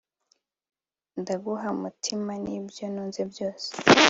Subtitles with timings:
[1.21, 3.69] ndaguha umutima n'ibyo ntunze byose